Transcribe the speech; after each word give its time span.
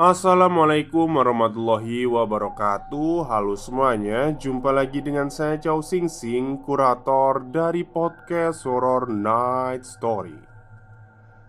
Assalamualaikum 0.00 1.12
warahmatullahi 1.12 2.08
wabarakatuh. 2.08 3.28
Halo 3.28 3.52
semuanya 3.52 4.32
Jumpa 4.32 4.72
lagi 4.72 5.04
dengan 5.04 5.28
saya 5.28 5.60
Chow 5.60 5.84
Sing 5.84 6.08
Sing 6.08 6.56
Kurator 6.64 7.44
dari 7.52 7.84
podcast 7.84 8.64
Horror 8.64 9.12
Night 9.12 9.84
Story. 9.84 10.40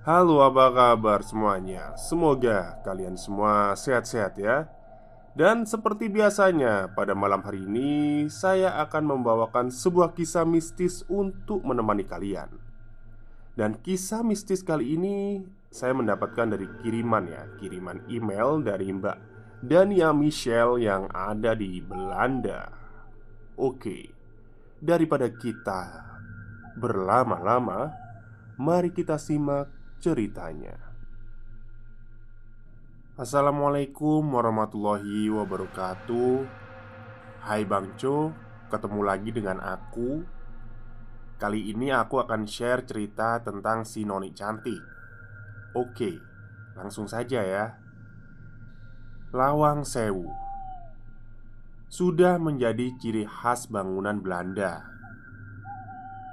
Halo 0.04 0.44
apa 0.44 0.68
kabar 0.68 1.24
semuanya? 1.24 1.96
Semoga 1.96 2.76
kalian 2.84 3.16
semua 3.16 3.72
sehat-sehat 3.72 4.36
ya. 4.36 4.68
Dan 5.32 5.64
seperti 5.64 6.12
biasanya 6.12 6.92
pada 6.92 7.16
malam 7.16 7.40
hari 7.48 7.64
ini 7.64 8.28
Saya 8.28 8.76
akan 8.84 9.16
membawakan 9.16 9.72
sebuah 9.72 10.12
kisah 10.12 10.44
mistis 10.44 11.08
untuk 11.08 11.64
menemani 11.64 12.04
kalian. 12.04 12.52
Dan 13.56 13.80
kisah 13.80 14.28
mistis 14.28 14.60
kali 14.60 15.00
ini 15.00 15.40
saya 15.72 15.96
mendapatkan 15.96 16.52
dari 16.52 16.68
kiriman 16.84 17.32
ya 17.32 17.48
Kiriman 17.56 18.04
email 18.12 18.60
dari 18.60 18.92
Mbak 18.92 19.18
Dania 19.64 20.12
Michelle 20.12 20.84
yang 20.84 21.08
ada 21.16 21.56
di 21.56 21.80
Belanda. 21.80 22.68
Oke 23.56 24.12
Daripada 24.84 25.32
kita 25.32 26.12
berlama-lama 26.76 27.88
Mari 28.60 28.92
kita 28.92 29.16
simak 29.16 29.72
ceritanya. 30.04 30.76
Assalamualaikum 33.16 34.22
warahmatullahi 34.22 35.30
wabarakatuh. 35.34 36.46
Hai 37.42 37.64
Bang 37.66 37.96
Co 37.98 38.36
Ketemu 38.70 39.02
lagi 39.02 39.30
dengan 39.34 39.58
aku. 39.64 40.22
Kali 41.42 41.74
ini 41.74 41.90
aku 41.90 42.22
akan 42.22 42.46
share 42.46 42.86
cerita 42.86 43.42
tentang 43.42 43.82
si 43.82 44.06
Noni 44.06 44.30
cantik 44.36 45.01
Oke, 45.72 46.20
langsung 46.76 47.08
saja 47.08 47.40
ya. 47.44 47.66
Lawang 49.32 49.88
Sewu 49.88 50.28
sudah 51.92 52.40
menjadi 52.40 52.92
ciri 53.00 53.24
khas 53.28 53.68
bangunan 53.68 54.20
Belanda. 54.20 54.88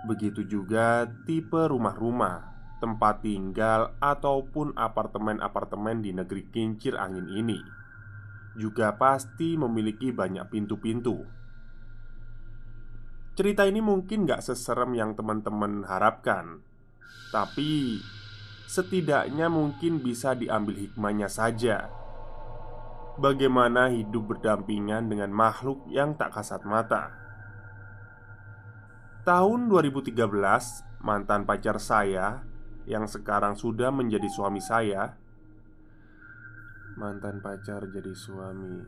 Begitu 0.07 0.47
juga 0.47 1.11
tipe 1.27 1.67
rumah-rumah, 1.67 2.47
tempat 2.79 3.27
tinggal, 3.27 3.95
ataupun 3.99 4.75
apartemen-apartemen 4.79 6.03
di 6.03 6.15
negeri 6.15 6.47
kincir 6.51 6.95
angin 6.95 7.27
ini 7.31 7.59
juga 8.59 8.99
pasti 8.99 9.55
memiliki 9.55 10.11
banyak 10.11 10.51
pintu-pintu. 10.51 11.23
Cerita 13.39 13.63
ini 13.63 13.79
mungkin 13.79 14.27
gak 14.27 14.43
seserem 14.43 14.99
yang 14.99 15.15
teman-teman 15.15 15.87
harapkan, 15.87 16.59
tapi 17.31 18.03
setidaknya 18.69 19.49
mungkin 19.49 20.05
bisa 20.05 20.37
diambil 20.37 20.77
hikmahnya 20.77 21.33
saja. 21.33 21.89
Bagaimana 23.17 23.89
hidup 23.89 24.37
berdampingan 24.37 25.09
dengan 25.09 25.33
makhluk 25.33 25.89
yang 25.89 26.15
tak 26.15 26.37
kasat 26.37 26.63
mata. 26.69 27.11
Tahun 29.25 29.61
2013, 29.73 30.15
mantan 31.03 31.49
pacar 31.49 31.81
saya 31.81 32.45
yang 32.85 33.09
sekarang 33.09 33.57
sudah 33.57 33.89
menjadi 33.91 34.29
suami 34.31 34.61
saya. 34.63 35.17
Mantan 36.95 37.41
pacar 37.43 37.89
jadi 37.91 38.13
suami. 38.15 38.85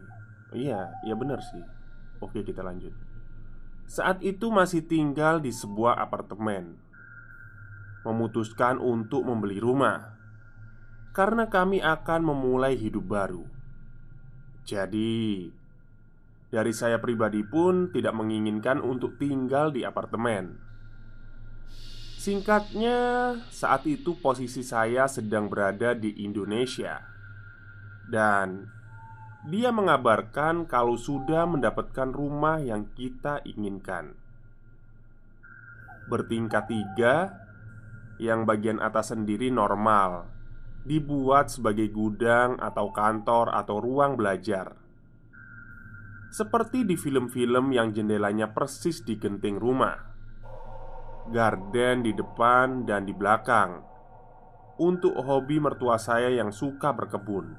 Iya, 0.55 0.93
iya 1.09 1.15
benar 1.17 1.43
sih. 1.43 1.65
Oke, 2.23 2.45
kita 2.45 2.61
lanjut. 2.63 2.95
Saat 3.91 4.23
itu 4.23 4.53
masih 4.55 4.87
tinggal 4.87 5.43
di 5.43 5.51
sebuah 5.51 5.99
apartemen 5.99 6.90
memutuskan 8.07 8.81
untuk 8.81 9.25
membeli 9.29 9.61
rumah 9.61 10.21
karena 11.11 11.51
kami 11.51 11.83
akan 11.83 12.21
memulai 12.23 12.79
hidup 12.79 13.05
baru. 13.11 13.45
Jadi, 14.63 15.51
dari 16.51 16.73
saya 16.75 17.03
pribadi 17.03 17.43
pun 17.43 17.91
tidak 17.91 18.15
menginginkan 18.15 18.79
untuk 18.79 19.19
tinggal 19.19 19.75
di 19.75 19.83
apartemen. 19.83 20.59
Singkatnya, 22.21 23.33
saat 23.49 23.89
itu 23.89 24.15
posisi 24.21 24.61
saya 24.61 25.09
sedang 25.09 25.49
berada 25.49 25.97
di 25.97 26.21
Indonesia, 26.21 27.01
dan 28.13 28.69
dia 29.49 29.73
mengabarkan 29.73 30.69
kalau 30.69 31.01
sudah 31.01 31.49
mendapatkan 31.49 32.13
rumah 32.13 32.61
yang 32.61 32.93
kita 32.93 33.41
inginkan. 33.49 34.13
Bertingkat 36.13 36.69
tiga 36.69 37.15
yang 38.21 38.45
bagian 38.45 38.77
atas 38.79 39.17
sendiri 39.17 39.49
normal, 39.49 40.29
dibuat 40.85 41.49
sebagai 41.49 41.89
gudang 41.89 42.61
atau 42.61 42.93
kantor 42.93 43.57
atau 43.57 43.81
ruang 43.81 44.21
belajar. 44.21 44.77
Seperti 46.31 46.87
di 46.87 46.95
film-film 46.95 47.75
yang 47.75 47.91
jendelanya 47.91 48.53
persis 48.55 49.03
di 49.03 49.19
genting 49.19 49.59
rumah, 49.59 49.97
garden 51.33 52.07
di 52.07 52.13
depan 52.15 52.85
dan 52.85 53.09
di 53.09 53.17
belakang. 53.17 53.89
Untuk 54.81 55.13
hobi 55.13 55.61
mertua 55.61 56.01
saya 56.01 56.33
yang 56.33 56.55
suka 56.55 56.97
berkebun, 56.97 57.53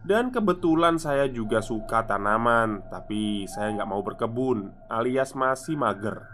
dan 0.00 0.32
kebetulan 0.32 0.96
saya 0.96 1.28
juga 1.28 1.60
suka 1.60 2.08
tanaman, 2.08 2.80
tapi 2.88 3.44
saya 3.44 3.76
nggak 3.76 3.88
mau 3.88 4.00
berkebun, 4.00 4.72
alias 4.88 5.36
masih 5.36 5.76
mager. 5.76 6.24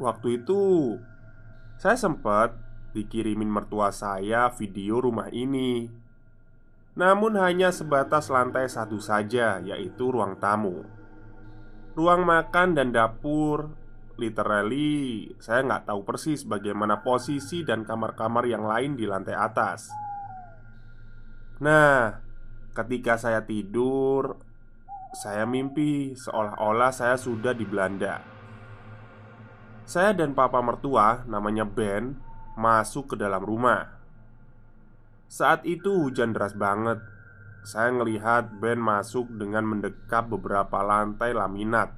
Waktu 0.00 0.40
itu 0.40 0.60
saya 1.76 1.96
sempat 2.00 2.56
dikirimin 2.96 3.52
mertua 3.52 3.92
saya 3.92 4.48
video 4.48 5.04
rumah 5.04 5.28
ini. 5.28 5.92
Namun 6.96 7.36
hanya 7.36 7.68
sebatas 7.68 8.32
lantai 8.32 8.72
satu 8.72 8.96
saja 8.96 9.60
yaitu 9.60 10.08
ruang 10.08 10.40
tamu. 10.40 10.80
Ruang 11.92 12.24
makan 12.24 12.72
dan 12.72 12.88
dapur 12.92 13.76
Literally 14.16 15.28
saya 15.36 15.60
nggak 15.60 15.92
tahu 15.92 16.00
persis 16.08 16.48
bagaimana 16.48 17.04
posisi 17.04 17.60
dan 17.68 17.84
kamar-kamar 17.84 18.48
yang 18.48 18.64
lain 18.64 18.96
di 18.96 19.04
lantai 19.04 19.36
atas. 19.36 19.92
Nah 21.60 22.16
ketika 22.72 23.20
saya 23.20 23.44
tidur 23.44 24.40
Saya 25.16 25.48
mimpi 25.48 26.12
seolah-olah 26.12 26.92
saya 26.92 27.16
sudah 27.16 27.56
di 27.56 27.64
Belanda 27.64 28.35
saya 29.86 30.12
dan 30.12 30.34
papa 30.34 30.58
mertua, 30.58 31.22
namanya 31.30 31.62
Ben, 31.62 32.18
masuk 32.58 33.14
ke 33.14 33.16
dalam 33.16 33.40
rumah. 33.40 33.86
Saat 35.30 35.62
itu 35.62 36.06
hujan 36.06 36.34
deras 36.34 36.52
banget. 36.52 36.98
Saya 37.66 37.90
ngelihat 37.94 38.62
Ben 38.62 38.78
masuk 38.78 39.26
dengan 39.30 39.66
mendekap 39.66 40.30
beberapa 40.30 40.82
lantai 40.86 41.34
laminat 41.34 41.90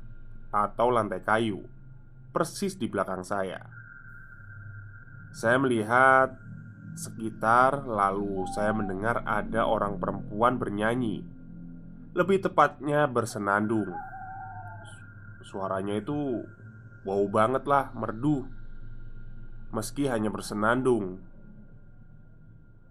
atau 0.48 0.88
lantai 0.88 1.20
kayu, 1.20 1.60
persis 2.32 2.76
di 2.76 2.88
belakang 2.88 3.20
saya. 3.20 3.60
Saya 5.32 5.60
melihat 5.60 6.32
sekitar, 6.96 7.84
lalu 7.84 8.48
saya 8.56 8.72
mendengar 8.72 9.20
ada 9.28 9.68
orang 9.68 10.00
perempuan 10.00 10.56
bernyanyi, 10.56 11.20
lebih 12.16 12.40
tepatnya 12.40 13.04
bersenandung 13.04 13.92
suaranya 15.48 15.96
itu 15.96 16.44
wow 17.08 17.24
banget 17.32 17.64
lah, 17.64 17.88
merdu. 17.96 18.44
Meski 19.72 20.04
hanya 20.12 20.28
bersenandung. 20.28 21.24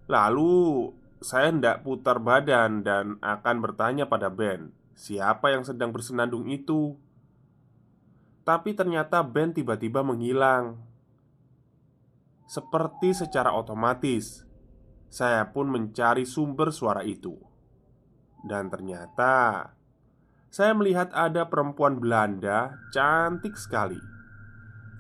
Lalu 0.10 0.90
saya 1.18 1.50
hendak 1.50 1.82
putar 1.82 2.22
badan 2.22 2.86
dan 2.86 3.18
akan 3.26 3.58
bertanya 3.60 4.06
pada 4.06 4.30
Ben 4.30 4.70
Siapa 4.94 5.50
yang 5.50 5.66
sedang 5.66 5.90
bersenandung 5.90 6.46
itu 6.46 6.94
Tapi 8.46 8.78
ternyata 8.78 9.26
Ben 9.26 9.50
tiba-tiba 9.50 10.06
menghilang 10.06 10.78
Seperti 12.46 13.18
secara 13.18 13.50
otomatis 13.52 14.46
Saya 15.10 15.50
pun 15.50 15.74
mencari 15.74 16.24
sumber 16.24 16.70
suara 16.70 17.02
itu 17.02 17.34
Dan 18.46 18.70
ternyata 18.70 19.74
Saya 20.48 20.72
melihat 20.72 21.12
ada 21.12 21.48
perempuan 21.48 22.00
Belanda 22.00 22.80
Cantik 22.96 23.60
sekali 23.60 24.00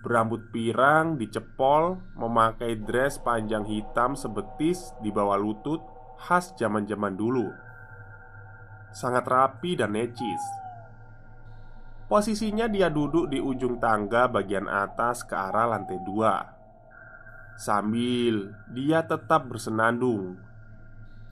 Berambut 0.07 0.53
pirang, 0.55 1.19
dicepol, 1.19 1.99
memakai 2.15 2.79
dress 2.79 3.19
panjang 3.19 3.67
hitam 3.67 4.15
sebetis 4.15 4.95
di 5.03 5.11
bawah 5.11 5.35
lutut 5.35 5.83
khas 6.15 6.55
zaman-zaman 6.55 7.17
dulu. 7.17 7.51
Sangat 8.95 9.27
rapi 9.27 9.75
dan 9.75 9.99
necis. 9.99 10.43
Posisinya 12.07 12.71
dia 12.71 12.87
duduk 12.87 13.27
di 13.27 13.43
ujung 13.43 13.83
tangga 13.83 14.31
bagian 14.31 14.71
atas 14.71 15.27
ke 15.27 15.35
arah 15.35 15.75
lantai 15.75 15.99
dua 16.07 16.39
Sambil 17.59 18.55
dia 18.71 19.03
tetap 19.03 19.51
bersenandung 19.51 20.39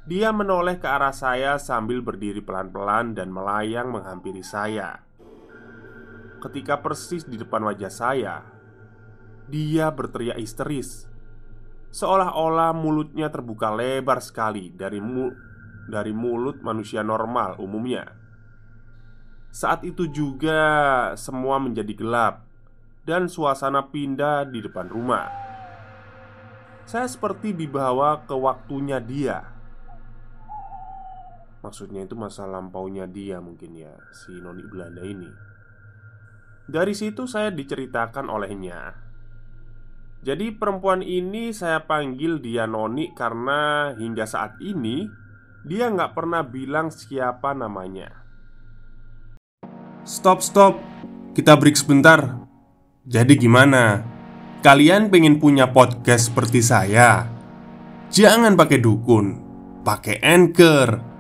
Dia 0.06 0.30
menoleh 0.30 0.78
ke 0.78 0.86
arah 0.86 1.10
saya 1.10 1.58
sambil 1.58 2.06
berdiri 2.06 2.38
pelan-pelan 2.38 3.18
dan 3.18 3.34
melayang 3.34 3.90
menghampiri 3.90 4.46
saya. 4.46 5.02
Ketika 6.38 6.78
persis 6.78 7.26
di 7.26 7.42
depan 7.42 7.66
wajah 7.66 7.90
saya 7.90 8.46
dia 9.50 9.90
berteriak 9.90 10.38
histeris. 10.38 11.10
Seolah-olah 11.90 12.78
mulutnya 12.78 13.34
terbuka 13.34 13.74
lebar 13.74 14.22
sekali 14.22 14.70
dari, 14.70 15.02
mu 15.02 15.34
dari 15.90 16.14
mulut 16.14 16.62
manusia 16.62 17.02
normal 17.02 17.58
umumnya. 17.58 18.06
Saat 19.50 19.90
itu 19.90 20.06
juga 20.12 20.62
semua 21.16 21.58
menjadi 21.58 21.96
gelap 21.96 22.36
Dan 23.06 23.30
suasana 23.30 23.94
pindah 23.94 24.50
di 24.50 24.66
depan 24.66 24.90
rumah. 24.90 25.30
Saya 26.90 27.06
seperti 27.06 27.54
dibawa 27.54 28.26
ke 28.26 28.34
waktunya 28.34 28.98
dia 28.98 29.55
Maksudnya 31.66 32.06
itu 32.06 32.14
masa 32.14 32.46
lampaunya 32.46 33.10
dia 33.10 33.42
mungkin 33.42 33.74
ya 33.74 33.90
Si 34.14 34.38
noni 34.38 34.62
Belanda 34.70 35.02
ini. 35.02 35.26
Dari 36.70 36.94
situ 36.94 37.26
saya 37.26 37.50
diceritakan 37.50 38.30
olehnya. 38.30 38.94
Jadi 40.22 40.54
perempuan 40.54 41.02
ini 41.02 41.54
saya 41.54 41.86
panggil 41.86 42.42
dia 42.42 42.66
Noni 42.66 43.14
karena 43.14 43.94
hingga 43.94 44.26
saat 44.26 44.58
ini 44.58 45.06
Dia 45.66 45.90
nggak 45.90 46.14
pernah 46.14 46.46
bilang 46.46 46.94
siapa 46.94 47.58
namanya. 47.58 48.10
Stop 50.06 50.46
stop. 50.46 50.78
Kita 51.34 51.58
break 51.58 51.74
sebentar. 51.74 52.46
Jadi 53.06 53.34
gimana? 53.34 54.06
Kalian 54.62 55.10
pengen 55.10 55.42
punya 55.42 55.74
podcast 55.74 56.30
seperti 56.30 56.62
saya? 56.62 57.26
Jangan 58.14 58.54
pakai 58.54 58.78
dukun 58.78 59.26
Pakai 59.82 60.22
Anchor 60.22 61.15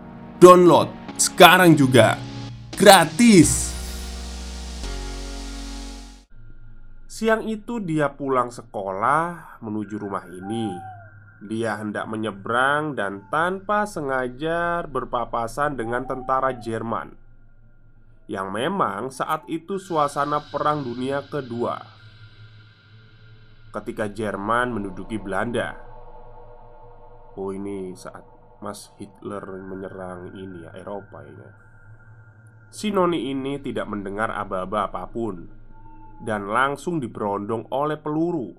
Download 0.46 0.94
sekarang 1.18 1.74
juga. 1.74 2.22
Gratis. 2.78 3.74
Siang 7.10 7.50
itu 7.50 7.82
dia 7.82 8.14
pulang 8.14 8.54
sekolah 8.54 9.58
menuju 9.66 9.98
rumah 9.98 10.22
ini. 10.30 10.70
Dia 11.50 11.82
hendak 11.82 12.06
menyeberang 12.06 12.94
dan 12.94 13.26
tanpa 13.34 13.90
sengaja 13.90 14.86
berpapasan 14.86 15.82
dengan 15.82 16.06
tentara 16.06 16.54
Jerman 16.54 17.18
Yang 18.30 18.48
memang 18.54 19.10
saat 19.10 19.50
itu 19.50 19.82
suasana 19.82 20.46
perang 20.54 20.86
dunia 20.86 21.26
kedua 21.26 21.82
Ketika 23.74 24.06
Jerman 24.14 24.78
menduduki 24.78 25.18
Belanda. 25.18 25.74
Oh 27.34 27.50
ini 27.50 27.98
saat 27.98 28.35
Mas 28.64 28.92
Hitler 29.00 29.44
menyerang 29.60 30.36
ini 30.38 30.64
ya 30.68 30.72
Eropa 30.76 31.24
ya 31.26 31.66
Si 32.76 32.92
Noni 32.92 33.32
ini 33.32 33.56
tidak 33.64 33.88
mendengar 33.88 34.36
aba-aba 34.36 34.92
apa 34.92 35.08
pun 35.08 35.48
dan 36.20 36.52
langsung 36.52 37.00
diberondong 37.00 37.72
oleh 37.72 37.96
peluru 37.96 38.52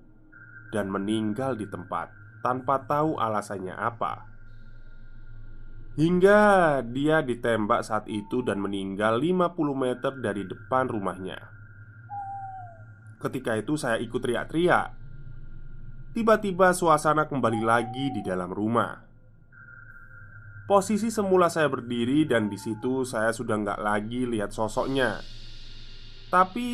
dan 0.72 0.88
meninggal 0.88 1.52
di 1.52 1.68
tempat 1.68 2.12
tanpa 2.40 2.80
tahu 2.84 3.20
alasannya 3.20 3.76
apa. 3.76 4.24
Hingga 5.96 6.80
dia 6.92 7.24
ditembak 7.24 7.80
saat 7.84 8.04
itu 8.08 8.44
dan 8.44 8.60
meninggal 8.60 9.16
50 9.16 9.56
meter 9.72 10.12
dari 10.20 10.44
depan 10.44 10.88
rumahnya. 10.92 11.40
Ketika 13.16 13.56
itu 13.56 13.80
saya 13.80 13.96
ikut 13.96 14.20
teriak-teriak. 14.20 14.92
Tiba-tiba 16.12 16.72
suasana 16.76 17.28
kembali 17.28 17.60
lagi 17.64 18.12
di 18.12 18.20
dalam 18.20 18.48
rumah. 18.48 19.05
Posisi 20.66 21.14
semula 21.14 21.46
saya 21.46 21.70
berdiri 21.70 22.26
dan 22.26 22.50
di 22.50 22.58
situ 22.58 23.06
saya 23.06 23.30
sudah 23.30 23.54
nggak 23.54 23.80
lagi 23.86 24.26
lihat 24.26 24.50
sosoknya. 24.50 25.22
Tapi 26.26 26.70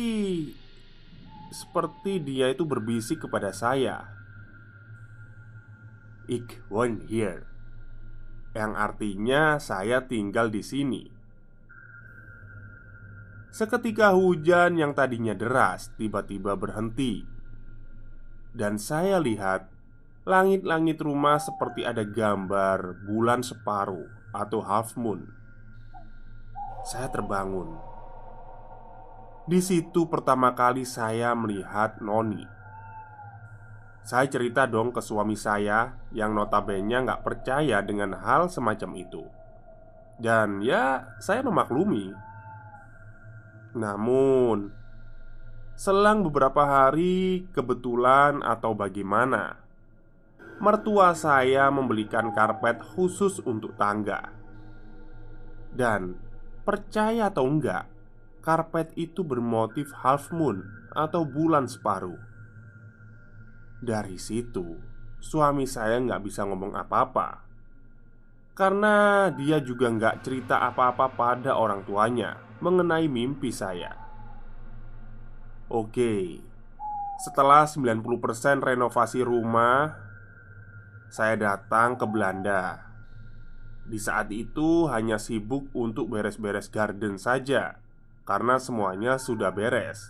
seperti 1.53 2.17
dia 2.17 2.49
itu 2.49 2.65
berbisik 2.65 3.29
kepada 3.29 3.53
saya 3.53 4.09
Ik 6.25 6.65
woon 6.73 7.05
here 7.05 7.45
Yang 8.57 8.71
artinya 8.73 9.41
saya 9.61 10.05
tinggal 10.05 10.53
di 10.53 10.61
sini. 10.61 11.03
Seketika 13.53 14.13
hujan 14.13 14.77
yang 14.77 14.93
tadinya 14.93 15.33
deras 15.33 15.89
tiba-tiba 15.97 16.53
berhenti. 16.53 17.25
Dan 18.53 18.77
saya 18.77 19.17
lihat 19.17 19.72
Langit-langit 20.23 21.03
rumah 21.03 21.35
seperti 21.35 21.83
ada 21.83 22.07
gambar 22.07 23.03
bulan 23.03 23.43
separuh 23.43 24.07
atau 24.31 24.63
half 24.63 24.95
moon. 24.95 25.27
Saya 26.87 27.11
terbangun. 27.11 27.75
Di 29.43 29.59
situ 29.59 30.07
pertama 30.07 30.55
kali 30.55 30.87
saya 30.87 31.35
melihat 31.35 31.99
Noni. 31.99 32.47
Saya 34.03 34.31
cerita 34.31 34.67
dong 34.67 34.91
ke 34.91 34.99
suami 34.99 35.35
saya 35.39 35.95
Yang 36.11 36.31
notabene 36.35 37.07
nggak 37.07 37.23
percaya 37.23 37.83
dengan 37.83 38.15
hal 38.15 38.47
semacam 38.47 38.91
itu. 38.95 39.23
Dan 40.15 40.63
ya 40.63 41.03
saya 41.19 41.43
memaklumi. 41.43 42.15
Namun 43.75 44.71
Selang 45.73 46.21
beberapa 46.21 46.61
hari 46.69 47.49
kebetulan 47.49 48.45
atau 48.45 48.77
bagaimana 48.77 49.62
Mertua 50.61 51.17
saya 51.17 51.69
membelikan 51.73 52.29
karpet 52.33 52.81
khusus 52.81 53.41
untuk 53.43 53.73
tangga 53.77 54.29
Dan 55.73 56.13
percaya 56.61 57.33
atau 57.33 57.49
enggak 57.49 57.89
karpet 58.43 58.91
itu 58.99 59.23
bermotif 59.23 59.89
half 60.03 60.27
moon 60.35 60.61
atau 60.91 61.23
bulan 61.23 61.65
separuh. 61.65 62.19
Dari 63.79 64.19
situ, 64.19 64.77
suami 65.23 65.63
saya 65.63 65.97
nggak 66.03 66.21
bisa 66.27 66.43
ngomong 66.43 66.75
apa-apa 66.75 67.43
karena 68.53 69.27
dia 69.33 69.57
juga 69.57 69.89
nggak 69.89 70.21
cerita 70.21 70.61
apa-apa 70.61 71.17
pada 71.17 71.57
orang 71.57 71.81
tuanya 71.89 72.37
mengenai 72.61 73.09
mimpi 73.09 73.49
saya. 73.49 73.97
Oke, 75.73 76.37
setelah 77.17 77.65
90% 77.65 78.61
renovasi 78.61 79.25
rumah, 79.25 80.02
saya 81.13 81.37
datang 81.37 81.93
ke 81.93 82.09
Belanda. 82.09 82.89
Di 83.85 84.01
saat 84.01 84.33
itu 84.33 84.89
hanya 84.89 85.21
sibuk 85.21 85.69
untuk 85.77 86.09
beres-beres 86.09 86.73
garden 86.73 87.21
saja 87.21 87.77
karena 88.25 88.57
semuanya 88.57 89.21
sudah 89.21 89.53
beres. 89.53 90.09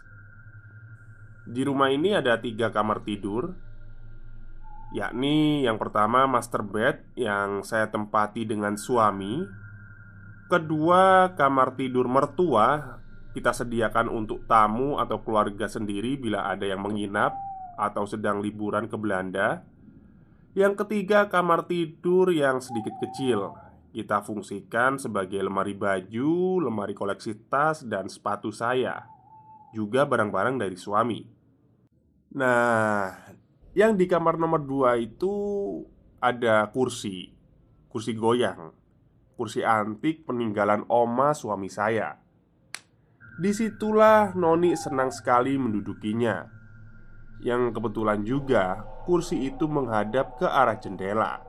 Di 1.43 1.67
rumah 1.67 1.91
ini 1.91 2.15
ada 2.15 2.39
tiga 2.39 2.71
kamar 2.71 3.03
tidur, 3.03 3.51
yakni 4.95 5.67
yang 5.67 5.75
pertama 5.75 6.23
master 6.23 6.63
bed 6.63 7.03
yang 7.19 7.67
saya 7.67 7.91
tempati 7.91 8.47
dengan 8.47 8.79
suami, 8.79 9.43
kedua 10.47 11.35
kamar 11.35 11.75
tidur 11.75 12.07
mertua 12.07 12.95
kita 13.35 13.51
sediakan 13.51 14.07
untuk 14.07 14.47
tamu 14.47 15.03
atau 15.03 15.19
keluarga 15.19 15.67
sendiri 15.67 16.15
bila 16.15 16.47
ada 16.47 16.63
yang 16.63 16.79
menginap 16.79 17.35
atau 17.75 18.07
sedang 18.07 18.39
liburan 18.39 18.87
ke 18.87 18.95
Belanda. 18.95 19.72
Yang 20.53 20.85
ketiga, 20.85 21.29
kamar 21.33 21.65
tidur 21.65 22.29
yang 22.29 22.61
sedikit 22.61 22.93
kecil 23.01 23.57
kita 23.93 24.25
fungsikan 24.25 24.97
sebagai 24.97 25.37
lemari 25.37 25.77
baju, 25.77 26.65
lemari 26.65 26.97
koleksi 26.97 27.45
tas, 27.45 27.85
dan 27.85 28.09
sepatu 28.09 28.49
saya. 28.49 29.05
juga 29.73 30.05
barang-barang 30.05 30.61
dari 30.61 30.77
suami. 30.77 31.25
Nah, 32.37 33.09
yang 33.73 33.97
di 33.97 34.05
kamar 34.05 34.37
nomor 34.37 34.61
dua 34.61 35.01
itu 35.01 35.33
ada 36.21 36.69
kursi, 36.69 37.33
kursi 37.89 38.13
goyang, 38.13 38.69
kursi 39.33 39.65
antik 39.65 40.29
peninggalan 40.29 40.85
oma 40.93 41.33
suami 41.33 41.73
saya. 41.73 42.21
Di 43.41 43.49
situlah 43.49 44.37
Noni 44.37 44.77
senang 44.77 45.09
sekali 45.09 45.57
mendudukinya. 45.57 46.45
Yang 47.41 47.73
kebetulan 47.73 48.21
juga 48.21 48.85
kursi 49.03 49.47
itu 49.51 49.67
menghadap 49.67 50.39
ke 50.39 50.47
arah 50.47 50.79
jendela. 50.79 51.43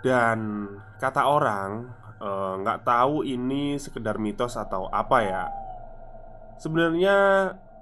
Dan 0.00 0.68
kata 0.96 1.28
orang 1.28 1.92
eh, 2.20 2.54
nggak 2.64 2.82
tahu 2.84 3.22
ini 3.24 3.76
sekedar 3.76 4.16
mitos 4.16 4.56
atau 4.56 4.88
apa 4.88 5.18
ya. 5.20 5.44
Sebenarnya 6.60 7.16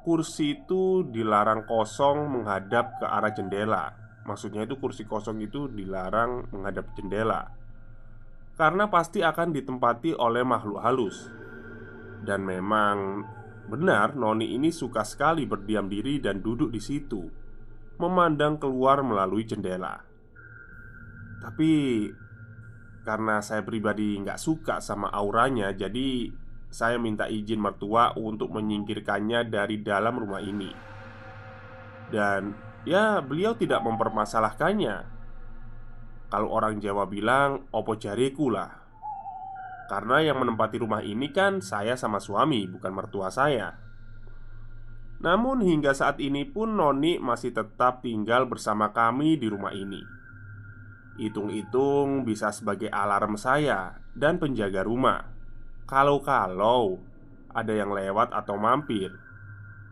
kursi 0.07 0.63
itu 0.63 1.03
dilarang 1.07 1.67
kosong 1.67 2.31
menghadap 2.31 3.03
ke 3.03 3.07
arah 3.07 3.35
jendela. 3.35 3.95
Maksudnya 4.27 4.67
itu 4.67 4.77
kursi 4.77 5.09
kosong 5.09 5.41
itu 5.41 5.67
dilarang 5.67 6.53
menghadap 6.53 6.93
jendela. 6.95 7.49
Karena 8.59 8.91
pasti 8.91 9.23
akan 9.23 9.55
ditempati 9.55 10.19
oleh 10.19 10.43
makhluk 10.43 10.83
halus. 10.83 11.31
Dan 12.23 12.43
memang 12.43 13.23
benar 13.71 14.19
Noni 14.19 14.59
ini 14.59 14.75
suka 14.75 15.07
sekali 15.07 15.47
berdiam 15.47 15.87
diri 15.87 16.19
dan 16.19 16.43
duduk 16.43 16.75
di 16.75 16.83
situ, 16.83 17.23
memandang 17.99 18.57
keluar 18.63 19.03
melalui 19.03 19.43
jendela. 19.43 20.07
Tapi 21.43 21.71
karena 23.03 23.43
saya 23.43 23.63
pribadi 23.67 24.19
nggak 24.19 24.39
suka 24.39 24.79
sama 24.79 25.11
auranya, 25.11 25.75
jadi 25.75 26.31
saya 26.69 27.01
minta 27.01 27.27
izin 27.27 27.59
mertua 27.59 28.13
untuk 28.15 28.53
menyingkirkannya 28.55 29.49
dari 29.49 29.81
dalam 29.81 30.21
rumah 30.21 30.43
ini. 30.45 30.71
Dan 32.09 32.53
ya 32.85 33.21
beliau 33.21 33.57
tidak 33.57 33.81
mempermasalahkannya. 33.85 35.19
Kalau 36.29 36.49
orang 36.53 36.77
Jawa 36.79 37.09
bilang 37.09 37.67
opo 37.73 37.97
jariku 37.97 38.53
lah. 38.53 38.85
Karena 39.89 40.21
yang 40.21 40.37
menempati 40.45 40.77
rumah 40.77 41.01
ini 41.01 41.33
kan 41.33 41.65
saya 41.65 41.97
sama 41.97 42.21
suami, 42.21 42.69
bukan 42.69 42.93
mertua 42.93 43.33
saya. 43.33 43.88
Namun 45.19 45.67
hingga 45.67 45.91
saat 45.99 46.23
ini 46.23 46.47
pun 46.47 46.79
Noni 46.79 47.19
masih 47.19 47.51
tetap 47.51 48.07
tinggal 48.07 48.47
bersama 48.47 48.95
kami 48.95 49.35
di 49.35 49.51
rumah 49.51 49.75
ini. 49.75 49.99
Hitung-hitung 51.19 52.23
bisa 52.23 52.55
sebagai 52.55 52.87
alarm 52.95 53.35
saya 53.35 53.99
dan 54.15 54.39
penjaga 54.39 54.87
rumah. 54.87 55.27
Kalau-kalau 55.91 57.03
ada 57.51 57.75
yang 57.75 57.91
lewat 57.91 58.31
atau 58.31 58.55
mampir. 58.55 59.11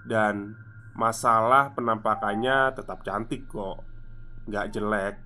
Dan 0.07 0.55
masalah 0.95 1.75
penampakannya 1.75 2.79
tetap 2.79 3.03
cantik 3.03 3.51
kok. 3.51 3.83
Gak 4.47 4.79
jelek. 4.79 5.19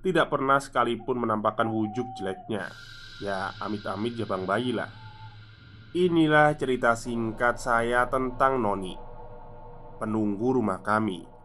Tidak 0.00 0.32
pernah 0.32 0.56
sekalipun 0.56 1.20
menampakkan 1.20 1.68
wujud 1.68 2.16
jeleknya. 2.16 2.72
Ya 3.20 3.52
amit-amit 3.60 4.16
jabang 4.16 4.48
bayi 4.48 4.72
lah. 4.72 4.88
Inilah 5.92 6.56
cerita 6.56 6.96
singkat 6.96 7.60
saya 7.60 8.08
tentang 8.08 8.64
Noni 8.64 9.05
Penunggu 9.96 10.60
rumah 10.60 10.84
kami 10.84 11.36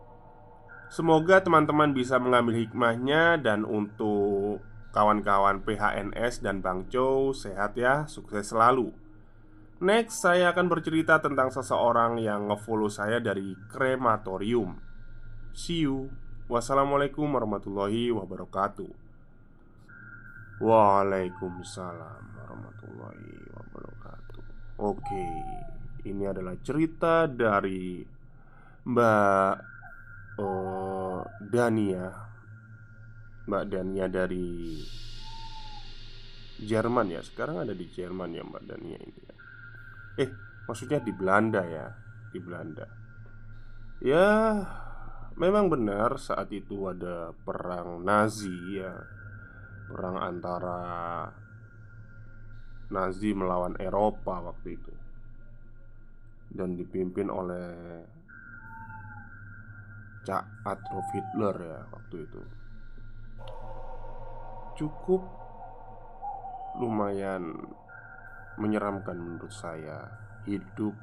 Semoga 0.91 1.39
teman-teman 1.39 1.95
bisa 1.95 2.19
mengambil 2.19 2.67
hikmahnya 2.67 3.39
dan 3.39 3.63
untuk 3.63 4.59
kawan-kawan 4.91 5.63
PHNS 5.63 6.43
dan 6.43 6.59
Bang 6.59 6.91
Chow 6.91 7.31
sehat 7.31 7.79
ya, 7.79 8.03
sukses 8.11 8.51
selalu. 8.51 8.91
Next, 9.79 10.19
saya 10.19 10.51
akan 10.51 10.67
bercerita 10.67 11.23
tentang 11.23 11.47
seseorang 11.47 12.19
yang 12.19 12.51
ngefollow 12.51 12.91
saya 12.91 13.23
dari 13.23 13.55
krematorium. 13.71 14.83
See 15.55 15.87
you. 15.87 16.11
Wassalamualaikum 16.51 17.23
warahmatullahi 17.23 18.11
wabarakatuh. 18.11 18.91
Waalaikumsalam 20.59 22.23
warahmatullahi 22.35 23.31
wabarakatuh. 23.47 24.43
Oke, 24.83 25.27
ini 26.03 26.27
adalah 26.27 26.59
cerita 26.59 27.31
dari 27.31 28.19
Mbak 28.81 29.53
uh, 30.41 31.21
Dania. 31.53 32.09
Mbak 33.45 33.63
Dania 33.69 34.05
dari 34.09 34.81
Jerman 36.65 37.13
ya? 37.13 37.21
Sekarang 37.21 37.61
ada 37.61 37.77
di 37.77 37.85
Jerman 37.85 38.33
ya 38.33 38.41
Mbak 38.41 38.63
Dania 38.65 38.97
ini 38.97 39.21
ya? 39.21 39.35
Eh 40.25 40.29
maksudnya 40.65 40.97
di 40.97 41.13
Belanda 41.13 41.61
ya? 41.61 41.93
Di 42.33 42.39
Belanda. 42.41 42.85
Ya 44.01 44.29
memang 45.37 45.69
benar 45.69 46.17
saat 46.17 46.49
itu 46.49 46.89
ada 46.89 47.37
perang 47.45 48.01
Nazi 48.01 48.81
ya. 48.81 48.97
Perang 49.93 50.17
antara 50.25 50.81
Nazi 52.89 53.29
melawan 53.37 53.77
Eropa 53.77 54.41
waktu 54.41 54.73
itu. 54.73 54.93
Dan 56.49 56.73
dipimpin 56.75 57.29
oleh 57.29 57.69
Cak 60.21 60.43
Adolf 60.69 61.07
Hitler 61.13 61.55
ya 61.57 61.79
waktu 61.89 62.15
itu. 62.29 62.41
Cukup 64.77 65.21
lumayan 66.77 67.51
menyeramkan 68.61 69.17
menurut 69.17 69.51
saya 69.51 70.07
Hidup 70.41 70.97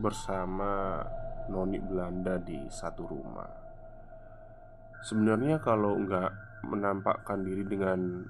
bersama 0.00 1.04
noni 1.52 1.76
Belanda 1.80 2.40
di 2.40 2.64
satu 2.68 3.04
rumah. 3.04 3.52
Sebenarnya 5.04 5.60
kalau 5.60 6.00
nggak 6.00 6.32
menampakkan 6.64 7.44
diri 7.44 7.64
dengan 7.64 8.24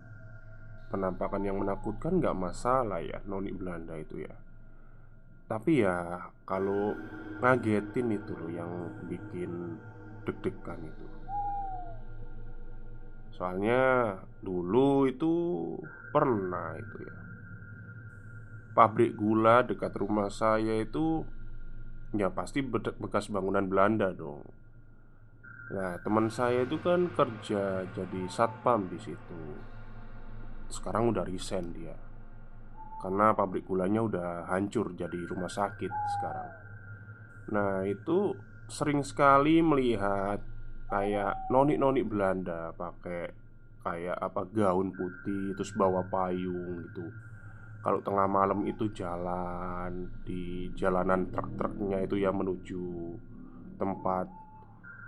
penampakan 0.91 1.43
yang 1.43 1.59
menakutkan 1.59 2.19
nggak 2.19 2.35
masalah 2.35 3.03
ya 3.03 3.19
noni 3.27 3.51
Belanda 3.51 3.95
itu 3.99 4.23
ya 4.23 4.35
tapi 5.47 5.87
ya 5.87 6.27
kalau 6.43 6.99
ngagetin 7.39 8.11
itu 8.11 8.35
loh 8.35 8.51
yang 8.51 8.73
bikin 9.07 9.79
deg-degan 10.27 10.83
itu. 10.83 11.07
Soalnya 13.35 14.15
dulu 14.43 15.07
itu 15.07 15.35
pernah 16.11 16.75
itu 16.75 16.97
ya. 17.07 17.17
Pabrik 18.75 19.15
gula 19.15 19.63
dekat 19.65 19.95
rumah 19.97 20.29
saya 20.29 20.83
itu 20.83 21.25
Ya 22.15 22.31
pasti 22.33 22.65
bekas 22.97 23.29
bangunan 23.29 23.67
Belanda 23.67 24.15
dong. 24.15 24.41
Nah 25.75 25.99
teman 26.01 26.31
saya 26.33 26.63
itu 26.65 26.79
kan 26.81 27.11
kerja 27.13 27.85
jadi 27.93 28.21
satpam 28.31 28.87
di 28.89 28.97
situ. 28.97 29.43
Sekarang 30.71 31.11
udah 31.11 31.27
resign 31.27 31.75
dia 31.77 31.99
karena 33.07 33.39
pabrik 33.39 33.63
gulanya 33.71 34.03
udah 34.03 34.51
hancur 34.51 34.91
jadi 34.99 35.31
rumah 35.31 35.47
sakit 35.47 35.93
sekarang. 36.19 36.51
Nah 37.55 37.87
itu 37.87 38.35
sering 38.67 39.07
sekali 39.07 39.63
melihat 39.63 40.43
kayak 40.91 41.47
noni-noni 41.55 42.03
Belanda 42.03 42.75
pakai 42.75 43.31
kayak 43.87 44.19
apa 44.19 44.43
gaun 44.51 44.91
putih 44.91 45.55
terus 45.55 45.71
bawa 45.79 46.03
payung 46.11 46.83
gitu. 46.83 47.07
Kalau 47.87 48.03
tengah 48.03 48.27
malam 48.27 48.67
itu 48.67 48.91
jalan 48.91 50.11
di 50.27 50.75
jalanan 50.75 51.31
truk-truknya 51.31 52.11
itu 52.11 52.19
ya 52.19 52.35
menuju 52.35 53.15
tempat 53.79 54.27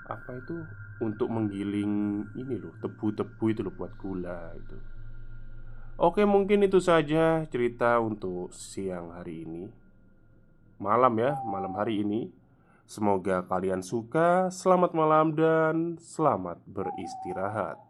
apa 0.07 0.31
itu 0.39 0.55
untuk 1.03 1.27
menggiling 1.27 2.23
ini 2.39 2.63
loh 2.63 2.79
tebu-tebu 2.79 3.45
itu 3.51 3.67
loh 3.67 3.75
buat 3.75 3.91
gula 3.99 4.55
itu 4.55 4.98
Oke, 5.99 6.23
mungkin 6.23 6.63
itu 6.63 6.79
saja 6.79 7.43
cerita 7.51 7.99
untuk 7.99 8.55
siang 8.55 9.11
hari 9.19 9.43
ini. 9.43 9.67
Malam 10.79 11.19
ya, 11.19 11.43
malam 11.43 11.75
hari 11.75 12.07
ini. 12.07 12.31
Semoga 12.87 13.43
kalian 13.43 13.83
suka. 13.83 14.47
Selamat 14.55 14.95
malam 14.95 15.35
dan 15.35 15.99
selamat 15.99 16.63
beristirahat. 16.71 17.88